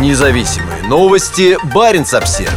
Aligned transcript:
Независимые 0.00 0.82
новости. 0.88 1.56
Барин 1.72 2.02
обсерва 2.02 2.50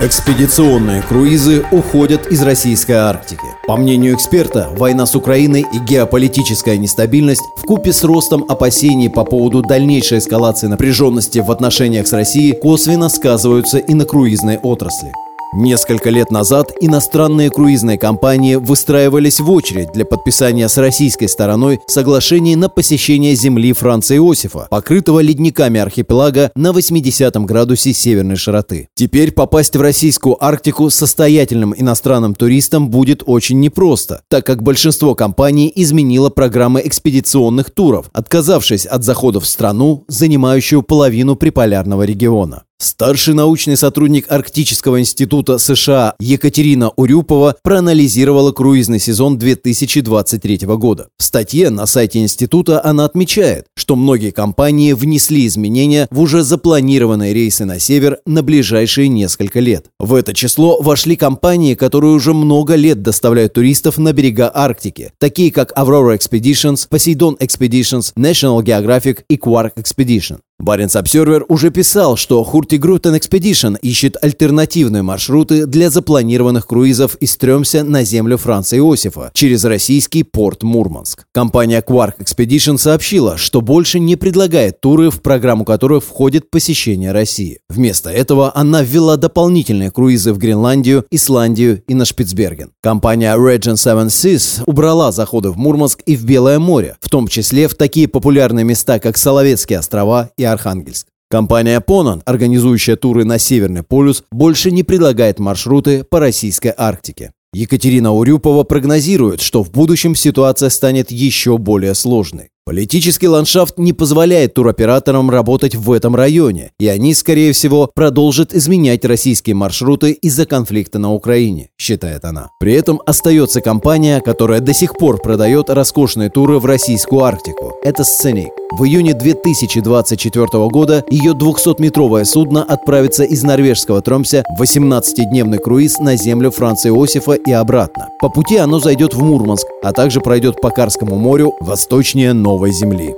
Экспедиционные 0.00 1.02
круизы 1.02 1.64
уходят 1.72 2.28
из 2.28 2.40
российской 2.42 2.92
Арктики. 2.92 3.42
По 3.66 3.76
мнению 3.76 4.14
эксперта, 4.14 4.68
война 4.76 5.06
с 5.06 5.16
Украиной 5.16 5.62
и 5.72 5.78
геополитическая 5.78 6.76
нестабильность 6.76 7.42
в 7.56 7.62
купе 7.62 7.92
с 7.92 8.04
ростом 8.04 8.44
опасений 8.48 9.10
по 9.10 9.24
поводу 9.24 9.60
дальнейшей 9.60 10.18
эскалации 10.18 10.68
напряженности 10.68 11.40
в 11.40 11.50
отношениях 11.50 12.06
с 12.06 12.12
Россией 12.12 12.52
косвенно 12.52 13.08
сказываются 13.08 13.78
и 13.78 13.94
на 13.94 14.04
круизной 14.04 14.58
отрасли. 14.58 15.12
Несколько 15.56 16.10
лет 16.10 16.32
назад 16.32 16.72
иностранные 16.80 17.48
круизные 17.48 17.96
компании 17.96 18.56
выстраивались 18.56 19.38
в 19.38 19.48
очередь 19.52 19.92
для 19.92 20.04
подписания 20.04 20.68
с 20.68 20.76
российской 20.78 21.28
стороной 21.28 21.78
соглашений 21.86 22.56
на 22.56 22.68
посещение 22.68 23.36
земли 23.36 23.72
Франца 23.72 24.16
Иосифа, 24.16 24.66
покрытого 24.68 25.20
ледниками 25.20 25.78
архипелага 25.78 26.50
на 26.56 26.72
80 26.72 27.36
градусе 27.44 27.92
северной 27.92 28.34
широты. 28.34 28.88
Теперь 28.96 29.30
попасть 29.30 29.76
в 29.76 29.80
российскую 29.80 30.44
Арктику 30.44 30.90
состоятельным 30.90 31.72
иностранным 31.76 32.34
туристам 32.34 32.90
будет 32.90 33.22
очень 33.24 33.60
непросто, 33.60 34.22
так 34.28 34.44
как 34.44 34.60
большинство 34.60 35.14
компаний 35.14 35.72
изменило 35.72 36.30
программы 36.30 36.82
экспедиционных 36.84 37.70
туров, 37.70 38.10
отказавшись 38.12 38.86
от 38.86 39.04
заходов 39.04 39.44
в 39.44 39.48
страну, 39.48 40.04
занимающую 40.08 40.82
половину 40.82 41.36
приполярного 41.36 42.02
региона. 42.02 42.64
Старший 42.84 43.32
научный 43.32 43.78
сотрудник 43.78 44.30
Арктического 44.30 45.00
института 45.00 45.56
США 45.56 46.16
Екатерина 46.20 46.90
Урюпова 46.90 47.56
проанализировала 47.62 48.52
круизный 48.52 48.98
сезон 49.00 49.38
2023 49.38 50.66
года. 50.66 51.08
В 51.18 51.22
статье 51.22 51.70
на 51.70 51.86
сайте 51.86 52.18
института 52.18 52.84
она 52.84 53.06
отмечает, 53.06 53.64
что 53.74 53.96
многие 53.96 54.32
компании 54.32 54.92
внесли 54.92 55.46
изменения 55.46 56.08
в 56.10 56.20
уже 56.20 56.42
запланированные 56.42 57.32
рейсы 57.32 57.64
на 57.64 57.80
север 57.80 58.18
на 58.26 58.42
ближайшие 58.42 59.08
несколько 59.08 59.60
лет. 59.60 59.86
В 59.98 60.12
это 60.12 60.34
число 60.34 60.78
вошли 60.82 61.16
компании, 61.16 61.76
которые 61.76 62.12
уже 62.12 62.34
много 62.34 62.74
лет 62.74 63.00
доставляют 63.00 63.54
туристов 63.54 63.96
на 63.96 64.12
берега 64.12 64.50
Арктики, 64.54 65.10
такие 65.18 65.50
как 65.50 65.72
Aurora 65.72 66.18
Expeditions, 66.18 66.86
Poseidon 66.90 67.38
Expeditions, 67.38 68.12
National 68.14 68.62
Geographic 68.62 69.20
и 69.30 69.36
Quark 69.36 69.76
Expedition. 69.76 70.40
Баренц 70.60 70.94
Обсервер 70.94 71.44
уже 71.48 71.70
писал, 71.70 72.16
что 72.16 72.42
Хуртигрутен 72.44 73.14
Expedition 73.16 73.76
ищет 73.82 74.16
альтернативные 74.22 75.02
маршруты 75.02 75.66
для 75.66 75.90
запланированных 75.90 76.66
круизов 76.66 77.16
из 77.16 77.36
Трёмся 77.36 77.82
на 77.82 78.04
землю 78.04 78.38
Франца 78.38 78.76
Иосифа 78.76 79.32
через 79.34 79.64
российский 79.64 80.22
порт 80.22 80.62
Мурманск. 80.62 81.24
Компания 81.32 81.82
Quark 81.86 82.14
Expedition 82.20 82.78
сообщила, 82.78 83.36
что 83.36 83.62
больше 83.62 83.98
не 83.98 84.14
предлагает 84.14 84.80
туры, 84.80 85.10
в 85.10 85.22
программу 85.22 85.64
которых 85.64 86.04
входит 86.04 86.48
посещение 86.50 87.10
России. 87.10 87.58
Вместо 87.68 88.10
этого 88.10 88.52
она 88.54 88.82
ввела 88.82 89.16
дополнительные 89.16 89.90
круизы 89.90 90.32
в 90.32 90.38
Гренландию, 90.38 91.04
Исландию 91.10 91.82
и 91.88 91.94
на 91.94 92.04
Шпицберген. 92.04 92.70
Компания 92.80 93.36
Regent 93.36 93.74
Seven 93.74 94.06
Seas 94.06 94.62
убрала 94.66 95.10
заходы 95.10 95.50
в 95.50 95.56
Мурманск 95.56 96.00
и 96.06 96.14
в 96.16 96.24
Белое 96.24 96.60
море, 96.60 96.96
в 97.00 97.10
том 97.10 97.26
числе 97.26 97.66
в 97.66 97.74
такие 97.74 98.06
популярные 98.06 98.64
места, 98.64 99.00
как 99.00 99.16
Соловецкие 99.16 99.80
острова 99.80 100.30
и 100.38 100.43
Архангельск. 100.44 101.06
Компания 101.30 101.80
Ponant, 101.80 102.22
организующая 102.24 102.96
туры 102.96 103.24
на 103.24 103.38
Северный 103.38 103.82
полюс, 103.82 104.24
больше 104.30 104.70
не 104.70 104.82
предлагает 104.82 105.38
маршруты 105.38 106.04
по 106.04 106.20
российской 106.20 106.72
Арктике. 106.76 107.32
Екатерина 107.52 108.12
Урюпова 108.12 108.64
прогнозирует, 108.64 109.40
что 109.40 109.62
в 109.62 109.70
будущем 109.70 110.14
ситуация 110.14 110.70
станет 110.70 111.10
еще 111.10 111.56
более 111.58 111.94
сложной. 111.94 112.50
Политический 112.66 113.28
ландшафт 113.28 113.76
не 113.76 113.92
позволяет 113.92 114.54
туроператорам 114.54 115.28
работать 115.28 115.74
в 115.74 115.92
этом 115.92 116.16
районе, 116.16 116.70
и 116.80 116.88
они, 116.88 117.12
скорее 117.12 117.52
всего, 117.52 117.90
продолжат 117.94 118.54
изменять 118.54 119.04
российские 119.04 119.54
маршруты 119.54 120.12
из-за 120.12 120.46
конфликта 120.46 120.98
на 120.98 121.12
Украине, 121.12 121.68
считает 121.78 122.24
она. 122.24 122.48
При 122.58 122.72
этом 122.72 123.02
остается 123.04 123.60
компания, 123.60 124.22
которая 124.22 124.60
до 124.60 124.72
сих 124.72 124.96
пор 124.96 125.20
продает 125.20 125.68
роскошные 125.68 126.30
туры 126.30 126.58
в 126.58 126.64
российскую 126.64 127.22
Арктику. 127.22 127.74
Это 127.84 128.02
Scenic. 128.02 128.48
В 128.76 128.84
июне 128.84 129.12
2024 129.12 130.46
года 130.68 131.04
ее 131.10 131.32
200-метровое 131.32 132.24
судно 132.24 132.64
отправится 132.64 133.24
из 133.24 133.42
норвежского 133.42 134.00
Тромся 134.00 134.42
в 134.58 134.62
18-дневный 134.62 135.58
круиз 135.58 135.98
на 135.98 136.16
землю 136.16 136.50
Франца 136.50 136.88
Иосифа 136.88 137.34
и 137.34 137.52
обратно. 137.52 138.08
По 138.20 138.30
пути 138.30 138.56
оно 138.56 138.80
зайдет 138.80 139.14
в 139.14 139.22
Мурманск, 139.22 139.66
а 139.82 139.92
также 139.92 140.20
пройдет 140.20 140.60
по 140.60 140.70
Карскому 140.70 141.16
морю 141.16 141.54
восточнее 141.60 142.32
Новой 142.54 142.70
Земли. 142.70 143.16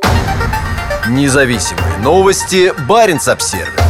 Независимые 1.11 1.99
новости. 1.99 2.73
Барин 2.89 3.21
обсервис 3.29 3.86